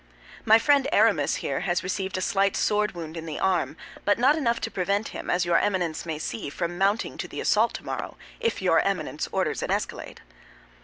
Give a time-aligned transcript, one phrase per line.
[0.45, 4.35] "My friend, Aramis, here, has received a slight sword wound in the arm, but not
[4.35, 8.17] enough to prevent him, as your Eminence may see, from mounting to the assault tomorrow,
[8.39, 10.21] if your Eminence orders an escalade."